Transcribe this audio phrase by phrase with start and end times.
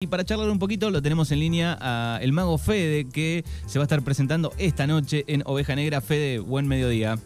[0.00, 3.80] Y para charlar un poquito lo tenemos en línea a el mago Fede que se
[3.80, 6.00] va a estar presentando esta noche en Oveja Negra.
[6.00, 7.18] Fede, buen mediodía.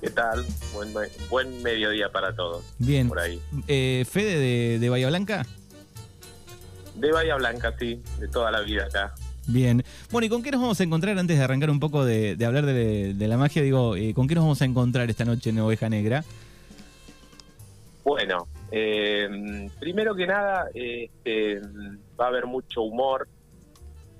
[0.00, 0.44] ¿Qué tal?
[0.72, 0.92] Buen,
[1.30, 2.64] buen mediodía para todos.
[2.80, 3.06] Bien.
[3.06, 3.40] Por ahí.
[3.68, 5.46] Eh, Fede de, de Bahía Blanca.
[6.96, 9.14] De Bahía Blanca, sí, de toda la vida acá.
[9.46, 9.84] Bien.
[10.10, 12.46] Bueno, ¿y con qué nos vamos a encontrar antes de arrancar un poco de, de
[12.46, 13.62] hablar de, de, la magia?
[13.62, 16.24] Digo, eh, ¿con qué nos vamos a encontrar esta noche en Oveja Negra?
[18.02, 21.60] Bueno, eh, primero que nada, este,
[22.18, 23.28] va a haber mucho humor.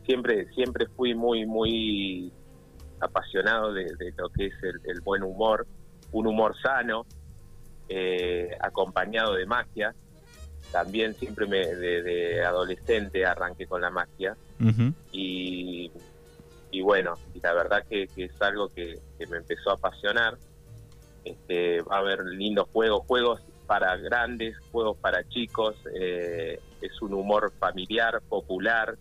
[0.06, 2.32] Siempre, siempre fui muy, muy
[3.00, 5.66] apasionado de, de lo que es el, el, buen humor,
[6.12, 7.04] un humor sano,
[7.88, 9.92] eh, acompañado de magia.
[10.70, 14.94] También siempre me, de, de, adolescente arranqué con la magia uh -huh.
[15.10, 15.90] y,
[16.70, 20.38] y, bueno, y la verdad que, que es algo que, que, me empezó a apasionar.
[21.24, 27.14] Este, va a haber lindos juegos, juegos para grandes, juegos para chicos, eh, es un
[27.14, 28.96] humor familiar, popular,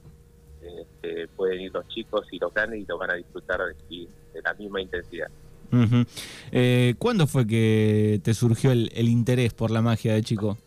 [0.61, 4.41] este, pueden ir los chicos y los grandes y lo van a disfrutar de, de
[4.41, 5.27] la misma intensidad.
[5.71, 6.07] Uh -huh.
[6.51, 10.57] eh, ¿Cuándo fue que te surgió el, el, interés por la magia de chico?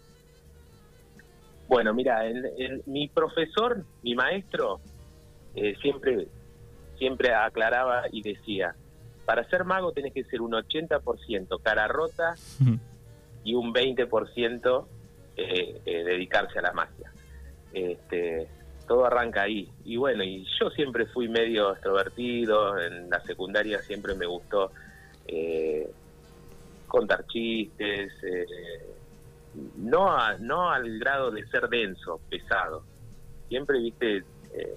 [1.69, 4.81] Bueno, mira, el, el, mi profesor, mi maestro,
[5.55, 6.29] eh, siempre,
[6.99, 8.75] siempre aclaraba y decía,
[9.25, 12.79] para ser mago tenés que ser un 80% cara rota uh -huh.
[13.47, 14.87] Y un 20%
[15.37, 17.13] eh, eh, dedicarse a la magia.
[17.73, 18.49] Este,
[18.87, 19.71] todo arranca ahí.
[19.85, 24.73] Y bueno, y yo siempre fui medio extrovertido, en la secundaria siempre me gustó
[25.27, 25.89] eh,
[26.87, 28.47] contar chistes, eh,
[29.77, 32.83] no, a, no al grado de ser denso, pesado.
[33.49, 34.19] Siempre, viste,
[34.55, 34.77] eh,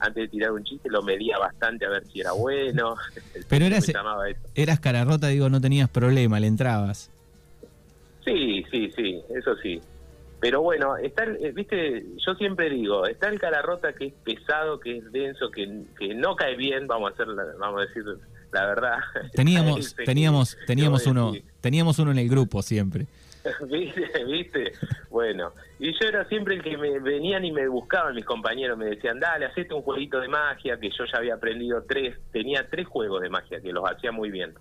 [0.00, 2.96] antes de tirar un chiste lo medía bastante a ver si era bueno.
[3.48, 3.90] Pero eras,
[4.54, 7.10] eras cara rota, digo, no tenías problema, le entrabas.
[8.32, 9.80] Sí, sí, sí, eso sí.
[10.40, 14.14] Pero bueno, está el, eh, viste, yo siempre digo, está el cara rota que es
[14.24, 17.86] pesado, que es denso, que, que no cae bien, vamos a hacer, la, vamos a
[17.86, 18.04] decir
[18.52, 18.98] la verdad.
[19.34, 23.06] Teníamos, teníamos, teníamos uno, teníamos uno en el grupo siempre.
[23.68, 24.24] ¿Viste?
[24.24, 24.72] ¿Viste?
[25.10, 28.86] Bueno, y yo era siempre el que me venían y me buscaban mis compañeros, me
[28.86, 32.86] decían, dale, hacete un jueguito de magia, que yo ya había aprendido tres, tenía tres
[32.86, 34.54] juegos de magia, que los hacía muy bien.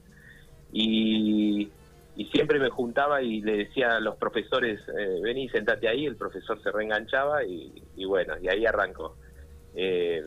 [0.72, 1.69] Y,
[2.17, 6.16] y siempre me juntaba y le decía a los profesores, eh, vení, sentate ahí, el
[6.16, 9.16] profesor se reenganchaba y, y bueno, y ahí arrancó.
[9.75, 10.23] Eh,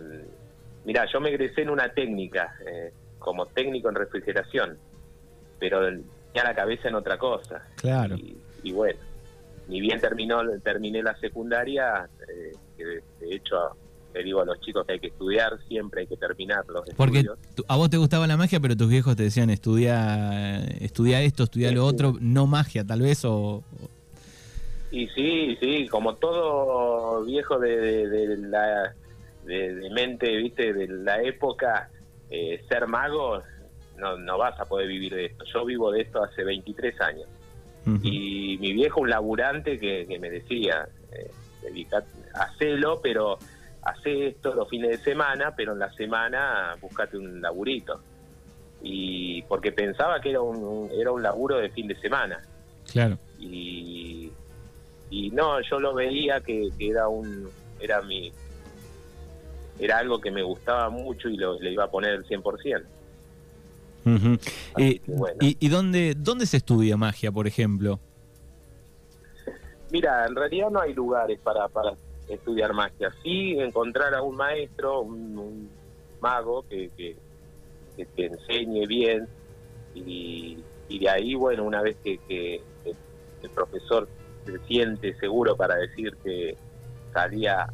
[0.85, 4.79] mirá, yo me egresé en una técnica, eh, como técnico en refrigeración,
[5.59, 5.81] pero
[6.33, 7.67] ya la cabeza en otra cosa.
[7.75, 8.15] Claro.
[8.15, 9.01] Y, y bueno,
[9.67, 13.03] ni bien terminó, terminé la secundaria, eh, que de,
[13.35, 13.77] hecho
[14.15, 17.19] le digo a los chicos que hay que estudiar, siempre hay que terminar los Porque
[17.21, 17.39] estudios.
[17.69, 21.69] a vos te gustaba la magia, pero tus viejos te decían estudia, estudia esto, estudia
[21.69, 23.63] sí, lo otro, no magia tal vez o...
[24.93, 28.95] Y sí, sí, como todo viejo de, de, de la
[29.45, 31.91] de, mente, viste, de la época,
[32.29, 33.41] eh, ser mago
[33.97, 35.45] no, no vas a poder vivir de esto.
[35.53, 37.27] Yo vivo de esto hace 23 años.
[37.87, 38.01] Uh -huh.
[38.03, 41.31] Y mi viejo, un laburante que, que me decía, eh,
[41.63, 43.39] dedicate, hacelo, pero
[43.83, 48.01] hace esto los fines de semana, pero en la semana buscate un laburito.
[48.83, 52.41] Y porque pensaba que era un, un, era un laburo de fin de semana.
[52.91, 53.19] Claro.
[53.39, 54.31] Y,
[55.11, 57.49] y no, yo lo veía que, que era un
[57.79, 58.33] era mi
[59.79, 62.83] era algo que me gustaba mucho y lo, le iba a poner el 100%.
[64.03, 64.51] Uh -huh.
[64.79, 65.37] eh, bueno.
[65.41, 67.99] ¿Y, y dónde, dónde se estudia magia, por ejemplo?
[69.91, 71.95] Mira, en realidad no hay lugares para, para
[72.35, 73.11] estudiar magia.
[73.23, 75.71] Sí, encontrar a un maestro, un,
[76.21, 77.17] mago que, que,
[78.17, 79.29] te enseñe bien
[79.95, 82.63] y, de ahí, bueno, una vez que, que,
[83.43, 84.09] el profesor
[84.45, 86.57] se siente seguro para decir que
[87.13, 87.69] salía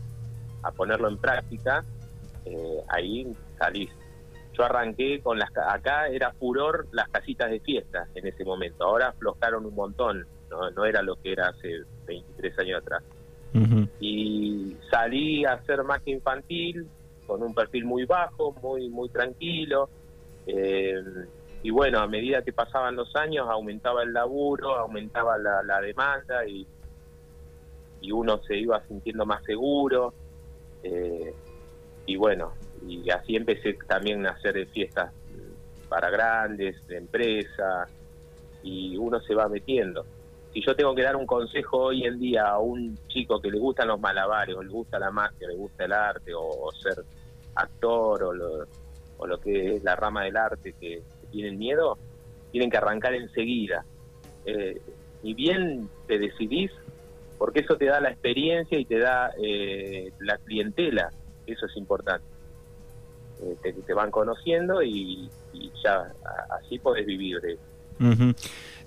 [0.62, 1.84] a ponerlo en práctica,
[2.44, 3.26] eh, ahí
[3.58, 3.90] salís.
[4.52, 5.50] Yo arranqué con las...
[5.56, 8.84] Acá era furor las casitas de fiesta en ese momento.
[8.84, 10.26] Ahora aflojaron un montón.
[10.50, 13.02] No, no era lo que era hace 23 años atrás.
[14.00, 16.86] Y salí a hacer magia infantil
[17.26, 19.88] con un perfil muy bajo, muy muy tranquilo.
[20.46, 21.02] Eh,
[21.62, 26.46] y bueno, a medida que pasaban los años aumentaba el laburo, aumentaba la, la demanda
[26.46, 26.66] y,
[28.00, 30.14] y, uno se iba sintiendo más seguro.
[30.82, 31.34] Eh,
[32.06, 32.52] y bueno,
[32.86, 35.12] y así empecé también a hacer fiestas
[35.88, 37.88] para grandes, de empresas,
[38.62, 40.04] y uno se va metiendo
[40.56, 43.58] si yo tengo que dar un consejo hoy en día a un chico que le
[43.58, 47.04] gustan los malabares, o le gusta la magia, le gusta el arte, o, ser
[47.54, 48.66] actor, o lo,
[49.18, 51.98] o lo, que es la rama del arte que, tienen miedo,
[52.52, 53.84] tienen que arrancar enseguida.
[54.46, 54.80] Eh,
[55.22, 56.70] ni bien te decidís,
[57.36, 61.10] porque eso te da la experiencia y te da eh, la clientela,
[61.46, 62.24] eso es importante.
[63.42, 65.28] Eh, te, van conociendo y,
[65.84, 66.14] ya
[66.48, 67.58] así podés vivir de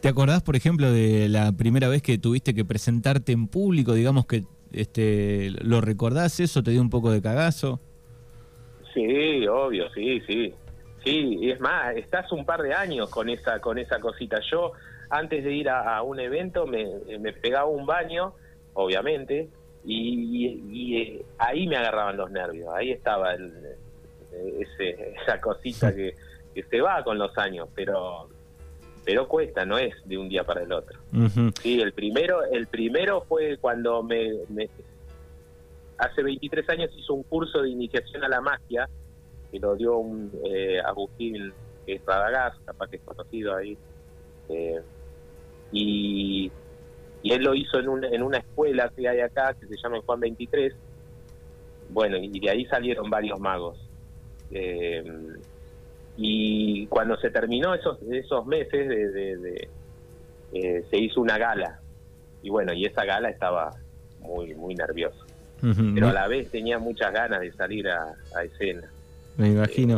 [0.02, 3.94] ¿Te acordás, por ejemplo, de la primera vez que tuviste que presentarte en público?
[3.94, 6.64] Digamos que este, ¿lo recordás eso?
[6.64, 7.80] ¿Te dio un poco de cagazo?
[8.94, 10.54] Sí, obvio, sí, sí.
[11.04, 14.40] Sí, y es más, estás un par de años con esa, con esa cosita.
[14.52, 14.74] Yo,
[15.10, 16.88] antes de ir a, un evento, me,
[17.20, 18.34] me, pegaba un baño,
[18.74, 19.50] obviamente,
[19.86, 22.70] y, eh, ahí me agarraban los nervios.
[22.74, 23.52] Ahí estaba el,
[24.60, 26.16] ese, esa cosita que,
[26.54, 28.30] que se va con los años, pero
[29.06, 31.00] pero cuesta, no es de un día para el otro.
[31.62, 34.40] Sí, el primero, el primero fue cuando me,
[35.98, 38.90] hace 23 años hizo un curso de iniciación a la magia
[39.52, 41.54] que lo dio un eh, Agustín
[41.86, 43.78] que es Radagás, capaz que es conocido ahí,
[44.50, 44.80] eh,
[45.72, 46.52] y,
[47.24, 50.20] y él lo hizo en, en una escuela que hay acá que se llama Juan
[50.20, 50.74] 23.
[51.90, 53.78] Bueno, y de ahí salieron varios magos.
[54.52, 55.04] Eh,
[56.18, 59.70] y cuando se terminó esos esos meses de,
[60.54, 61.80] eh, se hizo una gala
[62.44, 63.72] y bueno y esa gala estaba
[64.20, 65.26] muy muy nervioso
[65.94, 68.90] pero a la vez tenía muchas ganas de salir a, escena
[69.38, 69.98] me imagino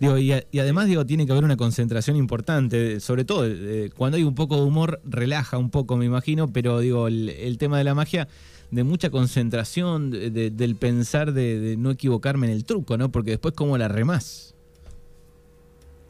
[0.00, 4.22] Digo, y, además digo, tiene que haber una concentración importante, sobre todo eh, cuando hay
[4.22, 7.96] un poco de humor, relaja un poco, me imagino, pero digo, el, tema de la
[7.96, 8.28] magia,
[8.70, 13.10] de mucha concentración, del pensar de, de, no equivocarme en el truco, ¿no?
[13.10, 14.54] Porque después, ¿cómo la remás?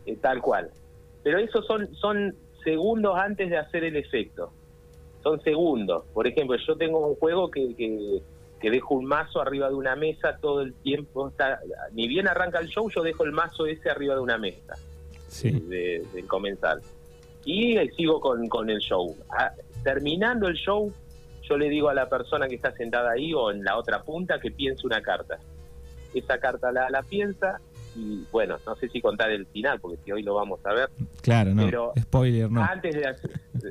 [0.08, 0.70] Eh, tal cual.
[1.22, 2.34] Pero esos son, son
[2.64, 4.50] segundos antes de hacer el efecto.
[5.22, 6.04] Son segundos.
[6.14, 10.38] Por ejemplo, yo tengo un juego que, que, dejo un mazo arriba de una mesa
[10.40, 11.28] todo el tiempo.
[11.28, 11.60] Está,
[11.92, 14.76] ni bien arranca el show, yo dejo el mazo ese arriba de una mesa.
[15.26, 15.50] Sí.
[15.50, 16.80] De, del comensal.
[17.44, 19.14] Y sigo con, con el show.
[19.28, 19.52] Ah,
[19.84, 20.90] terminando el show,
[21.42, 24.40] yo le digo a la persona que está sentada ahí o en la otra punta
[24.40, 25.38] que piense una carta.
[26.14, 27.60] Esa carta la, la piensa
[27.96, 30.88] y bueno, no sé si contar el final, porque si hoy lo vamos a ver.
[31.22, 31.64] Claro, no.
[31.64, 32.62] Pero Spoiler, no.
[32.62, 33.14] Antes de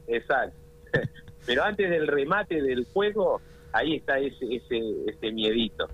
[0.07, 0.57] exacto.
[1.45, 3.41] pero antes del remate del juego,
[3.71, 5.87] ahí está ese, ese, ese miedito.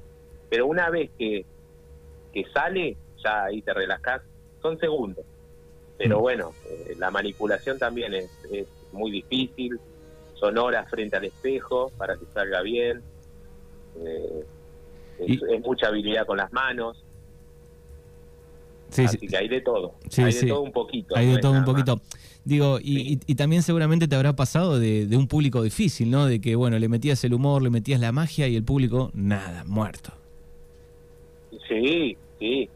[0.50, 1.46] Pero una vez que,
[2.34, 4.22] que sale, ya ahí te relajás,
[4.62, 5.26] son segundos.
[5.98, 6.22] Pero mm.
[6.22, 9.80] bueno, eh, la manipulación también es, es muy difícil,
[10.36, 13.02] son horas frente al espejo para que salga bien,
[14.04, 14.46] eh,
[15.20, 17.04] es mucha habilidad con las manos,
[18.94, 19.96] Sí, Así que hay de todo.
[20.18, 21.18] hay de todo un poquito.
[21.18, 22.00] Hay de todo un poquito.
[22.46, 26.28] Digo, y, también seguramente te habrá pasado de, un público difícil, ¿no?
[26.28, 29.64] De que, bueno, le metías el humor, le metías la magia y el público, nada,
[29.66, 30.12] muerto.
[31.68, 32.70] Sí, sí.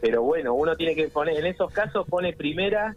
[0.00, 2.94] Pero bueno, uno tiene que poner, en esos casos pone primera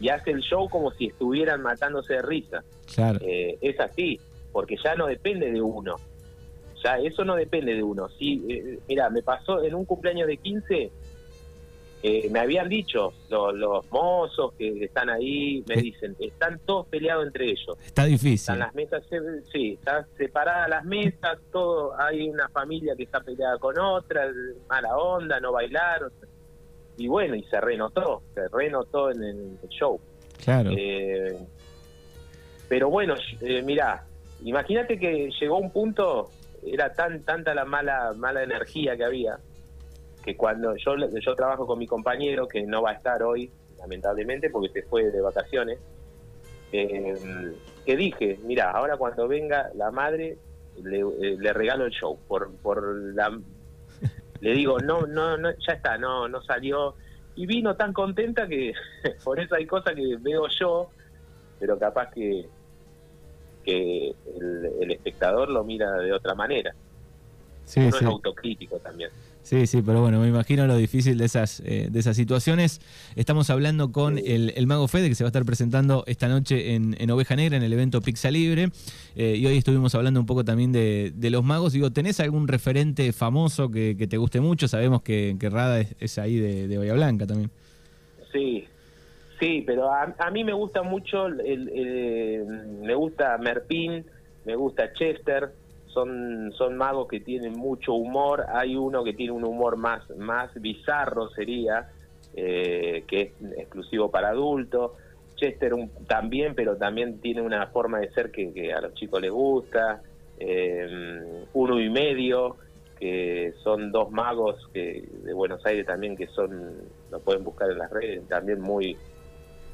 [0.00, 2.64] y hace el show como si estuvieran matándose de risa.
[2.92, 3.20] Claro.
[3.22, 4.18] Eh, es así,
[4.50, 5.96] porque ya no depende de uno.
[6.82, 8.08] Ya eso no depende de uno.
[8.18, 10.90] Sí, eh, mira, me pasó en un cumpleaños de 15
[12.02, 17.46] eh, me habían dicho los, mozos que están ahí, me dicen, están todos peleados entre
[17.46, 17.76] ellos.
[17.84, 18.34] Está difícil.
[18.34, 19.02] Están las mesas,
[19.52, 24.30] sí, están separadas las mesas, todo, hay una familia que está peleada con otra,
[24.68, 26.12] mala onda, no bailaron.
[26.96, 30.00] Y bueno, y se renotó, se renotó en el show.
[30.44, 30.70] Claro.
[30.76, 31.36] Eh,
[32.68, 34.04] pero bueno, eh, mirá,
[34.44, 36.30] imagínate que llegó un punto,
[36.64, 39.38] era tan tanta la mala mala energía que había,
[40.28, 44.50] que cuando yo, yo trabajo con mi compañero, que no va a estar hoy, lamentablemente,
[44.50, 45.78] porque se fue de vacaciones,
[46.70, 47.54] eh,
[47.86, 50.36] que dije, mira, ahora cuando venga la madre,
[50.84, 53.40] le, eh, le regalo el show, por, por la...
[54.40, 56.94] Le digo, no, no, no, ya está, no, no salió.
[57.34, 58.74] Y vino tan contenta que
[59.24, 60.90] por eso hay cosas que veo yo,
[61.58, 62.46] pero capaz que,
[63.64, 66.74] que el, espectador lo mira de otra manera.
[67.64, 69.10] Sí, Uno es autocrítico también.
[69.48, 72.82] Sí, sí, pero bueno, me imagino lo difícil de esas, eh, de esas situaciones.
[73.16, 77.10] Estamos hablando con el, Mago Fede, que se va a estar presentando esta noche en,
[77.10, 78.68] Oveja Negra, en el evento Pizza Libre.
[79.16, 81.72] Eh, y hoy estuvimos hablando un poco también de, los magos.
[81.72, 84.68] Digo, ¿tenés algún referente famoso que, te guste mucho?
[84.68, 87.50] Sabemos que, Rada es, ahí de, de Bahía Blanca también.
[88.30, 88.66] Sí,
[89.40, 92.44] sí, pero a, mí me gusta mucho, el,
[92.82, 94.04] me gusta Merpín,
[94.44, 95.52] me gusta Chester
[96.04, 101.30] son, magos que tienen mucho humor, hay uno que tiene un humor más, más bizarro
[101.30, 101.88] sería,
[102.34, 104.92] eh, que es exclusivo para adultos,
[105.36, 105.72] Chester
[106.06, 110.02] también, pero también tiene una forma de ser que, a los chicos les gusta,
[110.38, 112.56] eh, uno y medio,
[112.98, 117.78] que son dos magos que de Buenos Aires también que son, lo pueden buscar en
[117.78, 118.96] las redes, también muy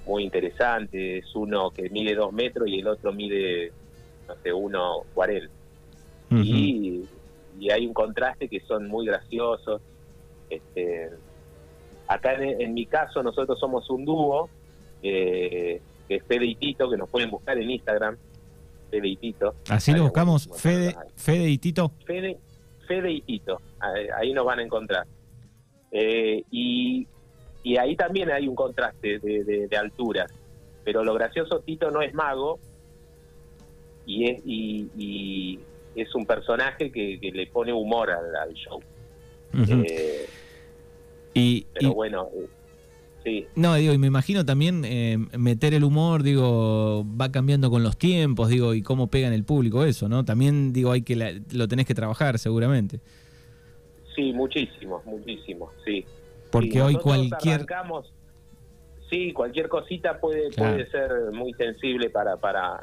[0.07, 3.73] muy interesantes, uno que mide dos metros y el otro mide
[4.28, 4.52] no sé,
[6.31, 6.40] 1.40.
[6.40, 6.45] Ujú.
[6.45, 7.09] y,
[7.61, 9.81] y hay un contraste que son muy graciosos.
[10.50, 11.11] Este,
[12.07, 14.49] acá en, en mi caso nosotros somos un dúo,
[15.02, 18.16] eh, que es Fede y Tito, que nos pueden buscar en Instagram,
[18.90, 19.54] Fede y Tito.
[19.69, 20.95] Así Ahí lo buscamos, Fede.
[21.16, 21.93] Fede y Tito.
[22.04, 22.38] Fede,
[22.87, 25.07] Fede y Tito, ahí, ahí nos van a encontrar.
[25.90, 27.07] Eh, y,
[27.62, 30.31] y ahí también hay un contraste de, de, de alturas,
[30.85, 32.59] pero lo gracioso, Tito no es mago
[34.07, 35.61] y es, y, y
[35.94, 38.80] es un personaje que, que le pone humor al, al show.
[39.68, 40.26] Eh,
[41.34, 42.48] y, pero y- bueno, eh,
[43.22, 47.82] sí, no, digo, y me imagino también eh, meter el humor, digo, va cambiando con
[47.82, 50.24] los tiempos, digo, y cómo pega en el público eso, ¿no?
[50.24, 53.00] También, digo, hay que la- lo tenés que trabajar seguramente.
[54.16, 56.04] sí, muchísimo, muchísimo, sí.
[56.50, 57.66] Porque Sí, hoy cualquier...
[59.10, 60.74] sí, cualquier cosita puede, Claro.
[60.76, 62.80] puede ser muy sensible para, para,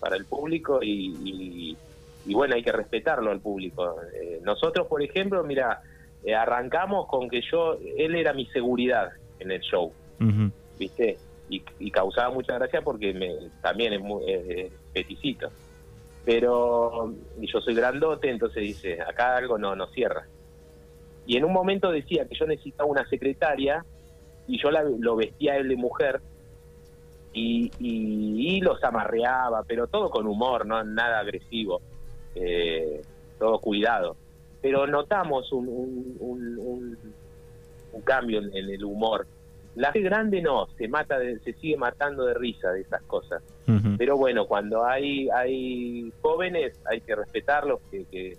[0.00, 1.78] para el público y, y-
[2.24, 3.96] y bueno, hay que respetarlo al público.
[4.14, 5.80] Eh, nosotros, por ejemplo, mira,
[6.24, 9.92] eh, arrancamos con que yo, él era mi seguridad en el show.
[10.78, 11.18] ¿viste?
[11.48, 15.50] Y, y causaba mucha gracia porque me, también es muy es- es peticito.
[16.24, 20.24] Pero y yo soy grandote, entonces dice, acá algo no, no cierra.
[21.26, 23.84] Y en un momento decía que yo necesitaba una secretaria
[24.46, 26.20] y yo la- lo vestía él de mujer
[27.32, 31.80] y, y, y los amarreaba, pero todo con humor, no nada agresivo,
[32.34, 33.02] eh,
[33.38, 34.16] todo cuidado.
[34.60, 36.98] Pero notamos un, un, un- un-
[37.92, 39.26] un cambio en, en el humor.
[39.74, 43.42] La gente grande no, se mata, de- se sigue matando de risa de esas cosas.
[43.96, 47.80] Pero bueno, cuando hay hay jóvenes hay que respetarlos.
[47.90, 48.36] Que, que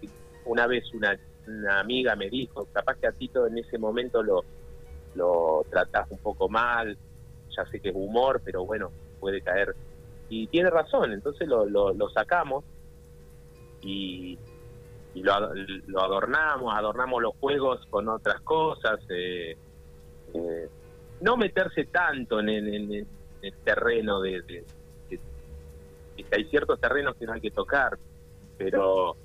[0.00, 0.08] que
[0.44, 4.44] una vez una, una amiga me dijo, capaz que a Tito en ese momento lo,
[5.14, 6.96] lo tratás un poco mal,
[7.56, 8.90] ya sé que es humor, pero bueno,
[9.20, 9.74] puede caer.
[10.28, 12.64] Y tiene razón, entonces lo, lo, lo sacamos
[13.82, 14.38] y,
[15.14, 15.32] y lo,
[15.86, 18.98] lo adornamos, adornamos los juegos con otras cosas.
[19.10, 19.56] eh,
[20.34, 20.68] eh,
[21.20, 23.06] no meterse tanto en, en- en-
[23.42, 24.64] el terreno de, de-
[25.08, 25.20] de-
[26.16, 27.96] de que hay ciertos terrenos que no hay que tocar,
[28.56, 29.16] pero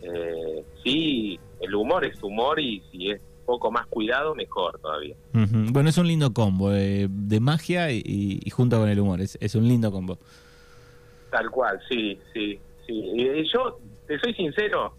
[0.00, 5.16] eh, sí, el humor es humor y si es poco más cuidado, mejor todavía.
[5.32, 9.20] Bueno, es un lindo combo eh, de magia y, y junto con el humor.
[9.20, 10.16] Es, es un lindo combo.
[11.30, 12.92] Tal cual, sí, sí, sí.
[13.14, 14.96] Y yo, te soy sincero,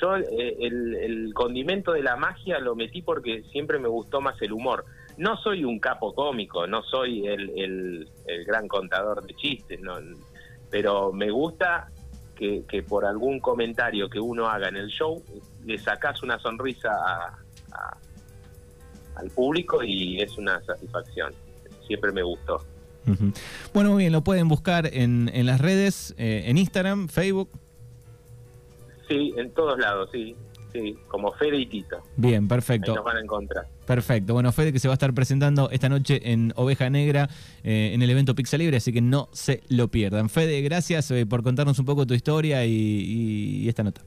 [0.00, 4.52] yo eh, el, condimento de la magia lo metí porque siempre me gustó más el
[4.52, 4.84] humor.
[5.16, 9.98] No soy un capo cómico, no soy el, el, el gran contador de chistes, no,
[10.70, 11.88] pero me gusta
[12.36, 15.22] que, que por algún comentario que uno haga en el show
[15.66, 17.38] le sacas una sonrisa a-
[19.16, 21.34] al público y es una satisfacción.
[21.86, 22.58] Siempre me gustó.
[23.74, 27.48] Bueno, muy bien, lo pueden buscar en, en las redes, eh, en Instagram, Facebook.
[29.08, 30.36] Sí, en todos lados, sí,
[30.72, 32.00] sí, como Fede y Tito.
[32.16, 32.94] Bien, Ahí perfecto.
[32.94, 33.66] nos van a encontrar.
[33.86, 34.34] Perfecto.
[34.34, 37.28] Bueno, Fede que se va a estar presentando esta noche en Oveja Negra
[37.64, 40.28] eh, en el evento Pixel Libre, así que no se lo pierdan.
[40.28, 44.02] Fede, gracias eh, por contarnos un poco tu historia y, y- y esta nota.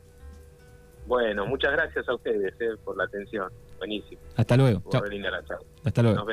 [1.06, 2.54] Bueno, muchas gracias a ustedes
[2.86, 3.50] por la atención.
[3.78, 4.22] Buenísimo.
[4.38, 4.82] Hasta luego.
[4.90, 5.02] Chao.
[5.84, 6.16] Hasta luego.
[6.16, 6.32] Nos vemos.